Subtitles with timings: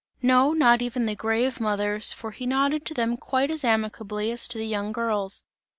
[0.23, 4.47] No, not even the grave mothers, for he nodded to them quite as amicably as
[4.47, 5.43] to the young girls.